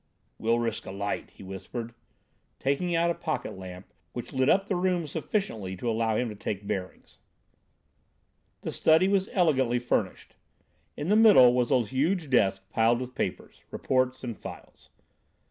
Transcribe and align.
"We'll 0.39 0.57
risk 0.57 0.87
a 0.87 0.91
light," 0.91 1.29
he 1.29 1.43
whispered, 1.43 1.93
taking 2.57 2.95
out 2.95 3.11
a 3.11 3.13
pocket 3.13 3.55
lamp, 3.55 3.93
which 4.13 4.33
lit 4.33 4.49
up 4.49 4.65
the 4.65 4.75
room 4.75 5.05
sufficiently 5.05 5.75
to 5.77 5.87
allow 5.87 6.15
him 6.15 6.27
to 6.29 6.35
take 6.35 6.61
his 6.61 6.67
bearings. 6.67 7.19
The 8.61 8.71
study 8.71 9.07
was 9.07 9.29
elegantly 9.31 9.77
furnished. 9.77 10.35
In 10.97 11.09
the 11.09 11.15
middle 11.15 11.53
was 11.53 11.69
a 11.69 11.83
huge 11.83 12.31
desk 12.31 12.67
piled 12.71 12.99
with 12.99 13.13
papers, 13.13 13.61
reports, 13.69 14.23
and 14.23 14.35
files. 14.35 14.89